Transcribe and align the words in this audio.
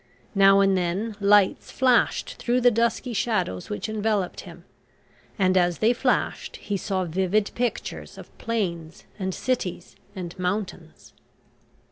Now 0.33 0.61
and 0.61 0.75
then 0.75 1.15
lights 1.19 1.69
flashed 1.69 2.37
through 2.37 2.61
the 2.61 2.71
dusky 2.71 3.13
shadows 3.13 3.69
which 3.69 3.87
enveloped 3.87 4.39
him, 4.41 4.65
and 5.37 5.55
as 5.55 5.77
they 5.77 5.93
flashed 5.93 6.55
he 6.57 6.75
saw 6.75 7.05
vivid 7.05 7.51
pictures 7.53 8.17
of 8.17 8.35
plains 8.39 9.03
and 9.19 9.31
cities 9.31 9.95
and 10.15 10.33
mountains. 10.39 11.13